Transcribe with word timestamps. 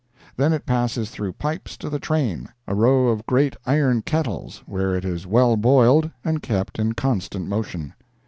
Then 0.35 0.51
it 0.51 0.65
passes 0.65 1.11
through 1.11 1.33
pipes 1.33 1.77
to 1.77 1.87
the 1.87 1.99
"train"—a 1.99 2.73
row 2.73 3.09
of 3.09 3.23
great 3.27 3.55
iron 3.67 4.01
kettles, 4.01 4.63
where 4.65 4.95
it 4.95 5.05
is 5.05 5.27
well 5.27 5.55
boiled 5.57 6.09
and 6.25 6.41
kept 6.41 6.79
in 6.79 6.93
constant 6.93 7.47
motion. 7.47 7.93